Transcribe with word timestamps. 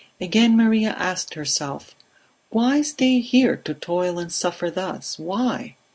Again 0.19 0.57
Maria 0.57 0.95
asked 0.97 1.35
herself: 1.35 1.93
"Why 2.49 2.81
stay 2.81 3.19
here, 3.19 3.55
to 3.57 3.75
toil 3.75 4.17
and 4.17 4.31
suffer 4.31 4.71
thus? 4.71 5.19
Why? 5.19 5.75